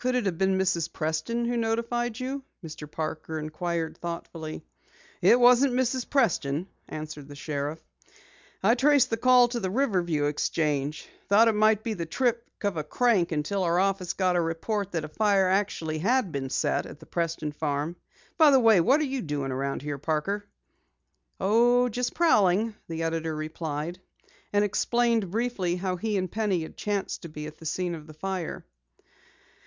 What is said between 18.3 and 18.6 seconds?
By the